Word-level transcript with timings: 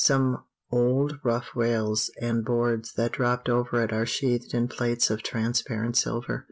Some 0.03 0.43
old 0.71 1.13
rough 1.23 1.49
rails 1.55 2.09
and 2.19 2.43
boards 2.43 2.93
that 2.93 3.11
dropped 3.11 3.47
over 3.47 3.83
it 3.83 3.93
are 3.93 4.07
sheathed 4.07 4.51
in 4.55 4.67
plates 4.67 5.11
of 5.11 5.21
transparent 5.21 5.95
silver. 5.95 6.39